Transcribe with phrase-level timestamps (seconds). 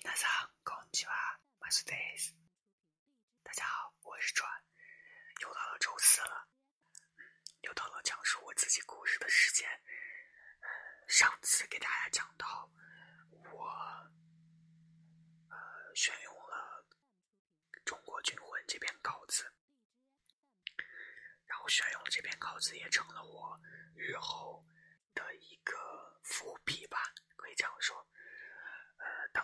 [0.00, 1.12] 皆さんこんにちは，
[1.60, 2.32] 马斯 days。
[3.42, 4.48] 大家好，我是川，
[5.42, 6.48] 又到了周四了，
[7.60, 9.68] 又到了讲述我自己故事的时间。
[11.06, 12.70] 上次给大家讲到，
[13.52, 13.68] 我
[15.50, 16.86] 呃选用了《
[17.84, 19.44] 中国军魂》这篇稿子，
[21.44, 23.60] 然后选用了这篇稿子也成了我
[23.94, 24.64] 日后
[25.14, 28.06] 的一个伏笔吧，可以这样说。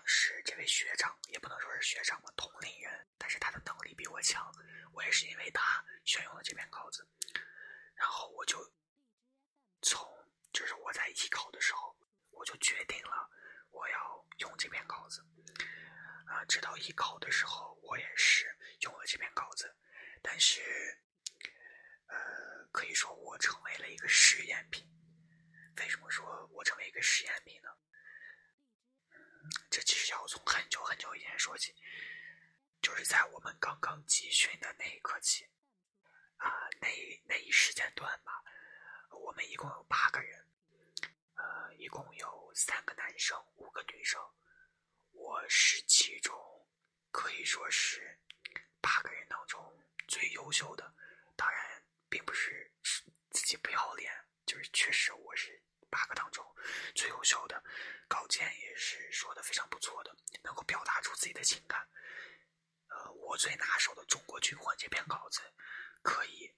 [0.10, 4.50] 是，这位学长也不能说是学长吧，同龄人，但是他的能力比我强，
[4.94, 7.06] 我也是因为他选用了这篇稿子，
[7.94, 8.58] 然后我就
[9.82, 10.08] 从
[10.54, 11.94] 就是我在艺考的时候，
[12.32, 13.30] 我就决定了
[13.70, 15.22] 我要用这篇稿子，
[16.26, 19.76] 啊，直到艺考的时候，我也是用了这篇稿子，
[20.22, 20.62] 但是，
[22.08, 24.88] 呃，可以说我成为了一个试验品。
[25.80, 27.70] 为什么说我成为一个实验品呢？
[29.78, 31.72] 这其实要从很久很久以前说起，
[32.82, 35.48] 就是在我们刚刚集训的那一刻起，
[36.38, 36.50] 啊，
[36.82, 36.88] 那
[37.28, 38.44] 那一时间段吧，
[39.12, 40.48] 我们一共有八个人，
[41.36, 44.20] 呃，一共有三个男生，五个女生，
[45.12, 46.36] 我是其中
[47.12, 48.18] 可以说是
[48.82, 49.62] 八个人当中
[50.08, 50.92] 最优秀的，
[51.36, 52.72] 当然并不是
[53.30, 54.12] 自己不要脸，
[54.44, 55.62] 就是确实我是。
[55.90, 56.46] 八个当中
[56.96, 57.64] 最优秀的
[58.08, 61.88] 稿件也是说的非常不错的，能够表达出自己的情感。
[62.90, 65.42] 呃，我最拿手的《中国军魂》这篇稿子，
[66.02, 66.54] 可以，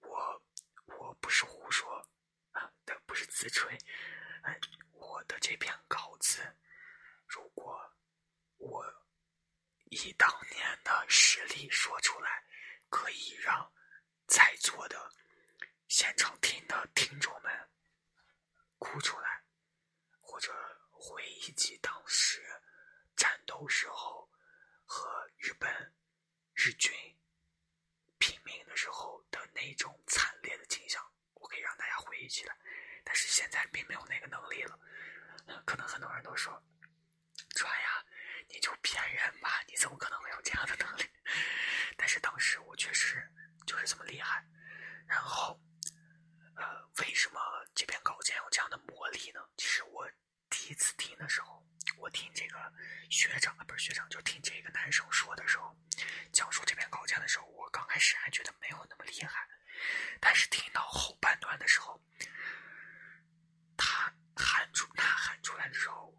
[0.00, 0.42] 我
[0.86, 2.08] 我不是胡说
[2.52, 2.72] 啊，
[3.06, 3.76] 不是自吹，
[4.44, 4.60] 嗯，
[4.92, 6.40] 我的这篇稿子，
[7.26, 7.92] 如果
[8.58, 8.84] 我
[9.90, 12.44] 以当年的实力说出来，
[12.88, 13.72] 可以让
[14.26, 15.12] 在座的
[15.88, 17.70] 现场听的听众们。
[18.84, 19.42] 哭出来，
[20.20, 20.52] 或者
[20.90, 22.44] 回忆起当时
[23.16, 24.30] 战斗时候
[24.84, 25.94] 和日本
[26.52, 26.92] 日军
[28.18, 31.02] 拼命的时候的那种惨烈的景象，
[31.32, 32.54] 我可以让大家回忆起来。
[33.02, 34.78] 但是现在并没有那个能力了。
[35.64, 36.62] 可能很多人都说
[37.56, 38.04] ：“川呀，
[38.48, 41.10] 你就骗人吧，你怎么可能会有这样的能力？”
[41.96, 43.26] 但是当时我确实
[43.66, 44.46] 就是这么厉害。
[45.06, 45.58] 然后。
[46.56, 47.40] 呃，为什么
[47.74, 49.40] 这篇稿件有这样的魔力呢？
[49.56, 50.08] 其实我
[50.48, 51.66] 第一次听的时候，
[51.98, 52.72] 我听这个
[53.14, 55.72] 学长啊，不是学长，就听这个男生说的时候，
[56.32, 59.48] 讲述这篇稿件的时候，我刚开始还觉得没有那么厉害，
[60.20, 62.02] 但是听到后半段的时候，
[63.76, 66.12] 他喊出呐喊出来的时候，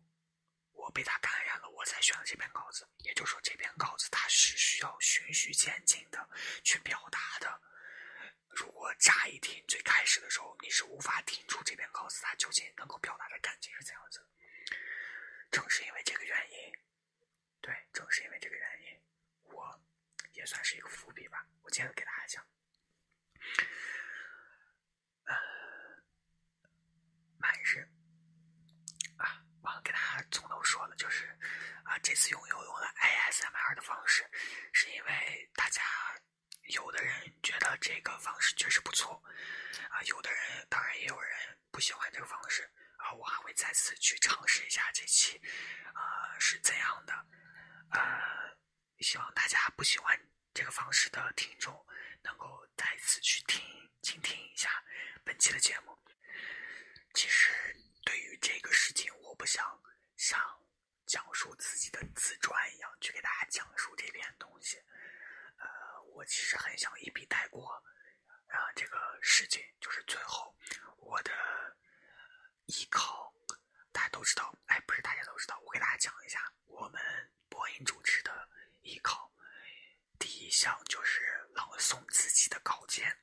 [0.72, 2.88] 我被他感染了，我才选了这篇稿子。
[3.00, 6.30] 也就是说，这篇稿子它是需要循序渐进的
[6.64, 7.62] 去表达的。
[8.48, 14.26] 如果乍一听，最开始的时候你是无法听出这篇稿子它究竟能够表达的感情是怎样子。
[15.52, 16.74] 正是因为这个原因，
[17.62, 19.02] 对，正是因为这个原因，
[19.44, 19.80] 我
[20.34, 21.46] 也算是一个伏笔吧。
[21.64, 22.46] 我接着给大家讲，
[25.26, 25.36] 呃，
[27.38, 27.88] 满日
[29.18, 31.28] 啊，忘了给大家从头说了，就是
[31.84, 34.30] 啊，这次用又用了 ASMR 的方式，
[34.74, 35.82] 是因为大家。
[36.70, 37.14] 有的人
[37.44, 39.24] 觉得这个方式确实不错，
[39.92, 41.32] 啊，有的人当然也有人
[41.70, 42.68] 不喜欢这个方式，
[43.14, 45.42] 我还会再次去尝试一下这期，
[45.94, 47.14] 呃，是怎样的，
[47.92, 48.58] 呃，
[49.00, 50.20] 希望大家不喜欢
[50.54, 51.86] 这个方式的听众
[52.24, 53.64] 能够再次去听、
[54.02, 54.84] 倾听一下
[55.24, 55.98] 本期的节目。
[57.14, 57.52] 其实
[58.04, 59.82] 对于这个事情，我不想
[60.18, 60.40] 像
[61.06, 64.82] 讲述自己的自传一样去给大家讲述这篇东西。
[66.14, 67.74] 我其实很想一笔带过，
[68.48, 70.56] 啊，这个事情就是最后
[70.96, 71.32] 我的
[72.68, 73.34] 艺考，
[73.92, 77.02] 大家都知道，哎，不是大家都知道，我给大家讲一下，我们
[77.50, 78.50] 播音主持的
[78.82, 79.30] 艺考，
[80.18, 81.22] 第一项就是
[81.54, 83.14] 朗诵自己的稿件，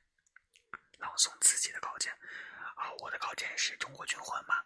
[0.99, 2.11] 朗诵自己的稿件，
[2.75, 4.63] 啊，我的稿件是中国军魂嘛，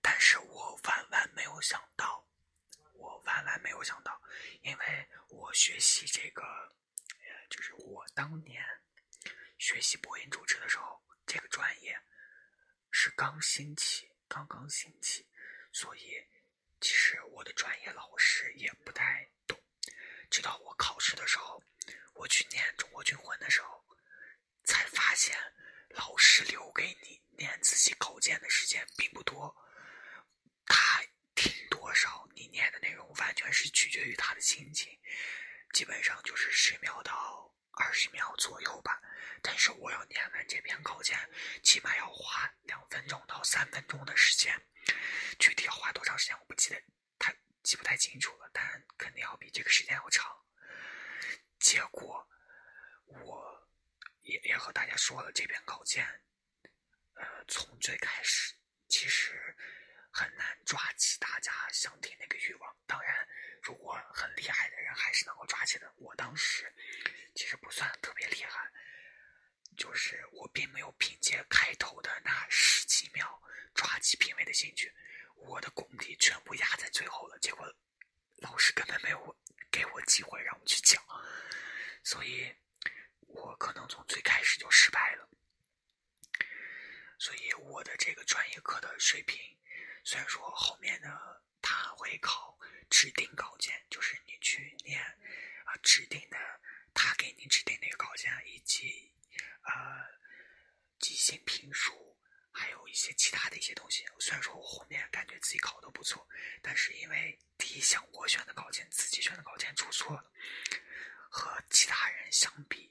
[0.00, 2.26] 但是我万万没有想到，
[2.94, 4.20] 我万万没有想到，
[4.62, 6.42] 因为我学习这个。
[7.50, 8.62] 就是我当年
[9.56, 11.98] 学习播音主持的时候，这个专业
[12.90, 15.26] 是刚兴起，刚刚兴起，
[15.72, 16.22] 所以
[16.78, 19.58] 其实我的专业老师也不太懂。
[20.28, 21.62] 直到我考试的时候，
[22.12, 23.82] 我去念中国军魂的时候，
[24.64, 25.34] 才发现
[25.90, 29.54] 老师留给你念自己稿件的时间并不多，
[30.66, 31.02] 他
[31.34, 34.98] 听多少，你念的内容完全是取决于他的心情。
[35.72, 39.00] 基本上就是十秒到二十秒左右吧，
[39.42, 41.18] 但是我要念完这篇稿件，
[41.62, 44.60] 起码要花两分钟到三分钟的时间。
[45.38, 46.82] 具体要花多长时间，我不记得，
[47.18, 48.50] 太记不太清楚了。
[48.52, 50.26] 但肯定要比这个时间要长。
[51.58, 52.26] 结果
[53.04, 53.47] 我
[54.44, 56.06] 也和大家说了，这篇稿件，
[57.14, 58.54] 呃，从最开始
[58.88, 59.56] 其实
[60.10, 62.76] 很难抓起大家想听那个欲望。
[62.86, 63.28] 当然，
[63.62, 65.92] 如果很厉害的人还是能够抓起的。
[65.96, 66.72] 我当时
[67.34, 68.70] 其实不算特别厉害，
[69.76, 73.42] 就是我并没有凭借开头的那十几秒
[73.74, 74.92] 抓起评委的兴趣，
[75.34, 77.38] 我的功底全部压在最后了。
[77.40, 77.72] 结果
[78.36, 79.36] 老师根本没有
[79.70, 81.02] 给我机会让我去讲。
[82.02, 82.54] 所以，
[83.58, 85.28] 可能从最开始就失败了。
[87.18, 89.40] 所以我的这个专业课的水平，
[90.04, 91.18] 虽然说后面呢，
[91.60, 92.56] 他会考
[92.88, 95.02] 指定稿件，就是你去念
[95.64, 96.38] 啊指定的，
[96.94, 99.12] 他给你指定那个稿件，以及
[99.62, 99.72] 呃
[101.00, 102.16] 即兴评述，
[102.52, 104.06] 还有一些其他的一些东西。
[104.20, 106.26] 虽然说我后面感觉自己考的不错，
[106.62, 110.32] 但是因为第一项我选的稿件，自己选的稿件出错了。
[111.30, 112.90] 和其他人相比，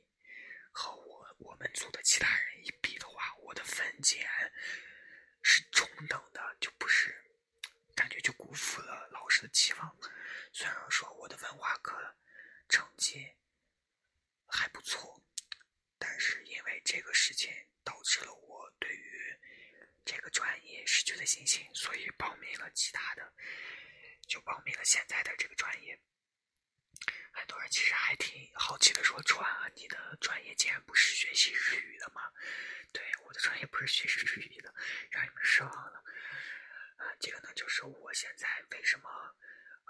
[0.77, 4.29] 和我我们组的其他人一比的话，我的分拣
[5.41, 7.19] 是中等的，就不是
[7.95, 9.97] 感觉就辜负了老师的期望。
[10.53, 12.15] 虽然说我的文化课
[12.69, 13.27] 成绩
[14.45, 15.19] 还不错，
[15.97, 17.51] 但是因为这个事情
[17.83, 19.35] 导致了我对于
[20.05, 23.33] 这个专业失去了信心，所以报名了其他的，
[24.27, 25.99] 就报名了现在的这个专业。
[27.37, 32.31] 很多人其实还挺好奇的，说：“川啊，你的专业竟然不是学习日语的吗？”
[32.91, 34.73] 对，我的专业不是学习日语的，
[35.11, 36.03] 让你们失望了。
[36.97, 39.35] 啊，这个呢，就是我现在为什么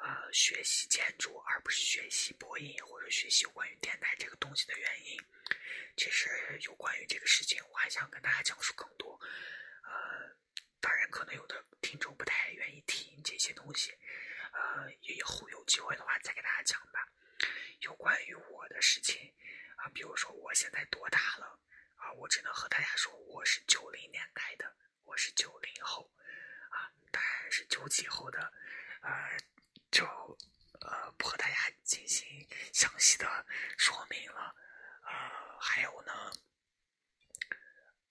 [0.04, 5.18] 呃学习建筑而不是学习播音或者学习关于电台这个东西的原因。
[5.96, 6.30] 其实
[6.64, 9.18] 有关于这个事情，我还想跟大家讲述更多。
[9.84, 10.36] 呃，
[10.82, 13.98] 当然，可能有的听众不太愿意听这些东西。
[14.52, 17.07] 呃，以后有机会的话再给大家讲吧。
[17.80, 19.34] 有关于我的事情
[19.78, 21.60] 啊，比如说我现在多大了
[21.96, 26.12] 啊，我只能和大家说我是九零年代的，我是九零后
[26.70, 28.52] 啊，当然是九几后的，
[29.02, 29.38] 呃，
[29.92, 30.06] 就
[30.82, 33.46] 呃不和大家进行详细的
[33.78, 34.56] 说明了。
[35.04, 36.14] 呃，还有呢，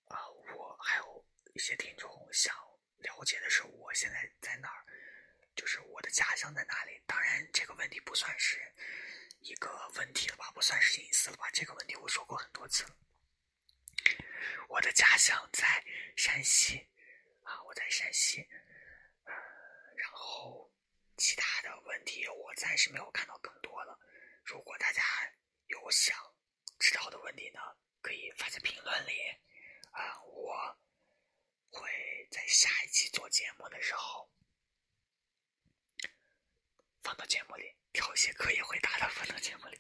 [0.09, 2.55] 啊，我还有一些听众想
[2.99, 4.85] 了解的是我现在在哪儿。
[5.57, 7.01] 就是我的家乡在哪里？
[7.07, 8.61] 当然，这个问题不算是
[9.47, 11.49] 一个问题了吧，不算是隐私了吧？
[11.53, 12.97] 这个问题我说过很多次了。
[14.69, 15.85] 我的家乡在
[16.17, 16.89] 山西
[17.45, 18.41] 啊，我在山西。
[19.23, 19.33] 呃，
[19.97, 20.69] 然后
[21.17, 23.97] 其他的问题我暂时没有看到更多了。
[24.45, 25.01] 如果大家
[25.69, 26.17] 有想
[26.81, 27.61] 知道的问题呢，
[28.01, 29.13] 可以发在评论里
[29.93, 30.77] 啊，我
[31.71, 31.89] 会
[32.33, 34.29] 在下一期做节目的时候。
[37.05, 37.76] 放到节目里，
[38.17, 39.79] 一些可以回答的放到节目里。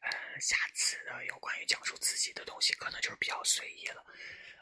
[0.00, 4.02] 呃，下次的有关于讲述自己的东西，可能就是比较随意了。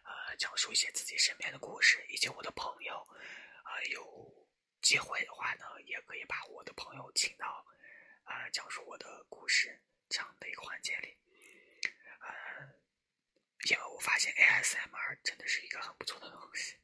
[0.02, 3.06] 呃，讲述一些自己身边的故事，以及我的朋友。
[3.64, 4.48] 呃，有
[4.82, 7.64] 机会的话呢，也可以把我的朋友请到，
[8.24, 11.16] 呃，讲述我的故事这样的一个环节里。
[12.18, 12.66] 呃，
[13.70, 16.74] 因为我发现 ASMR 真的是一个很不错的东西。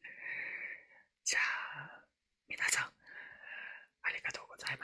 [1.24, 1.40] 加
[2.46, 2.94] 米娜桑。
[4.02, 4.83] 阿里嘎多，我在马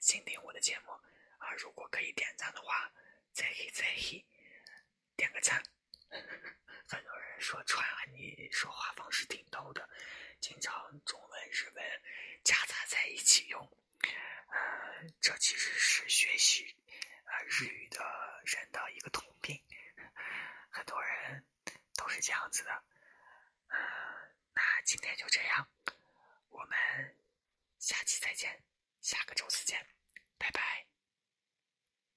[0.00, 0.92] 倾听我的节目
[1.38, 1.52] 啊！
[1.58, 2.92] 如果可以点赞的话，
[3.32, 3.84] 再再
[5.16, 5.62] 点个赞。
[6.88, 9.88] 很多人说川啊，你说话方式挺逗的，
[10.40, 12.02] 经常中文日文
[12.44, 13.60] 夹杂在一起用。
[14.48, 16.76] 呃，这其实是学习
[17.24, 18.00] 呃日语的
[18.46, 19.60] 人的一个通病，
[20.70, 21.44] 很多人
[21.94, 22.70] 都是这样子的。
[23.68, 23.76] 呃，
[24.54, 25.68] 那今天就这样，
[26.50, 27.16] 我们。
[27.78, 28.60] 下期再见，
[29.08, 29.78] 下个周四见
[30.36, 30.84] 拜拜。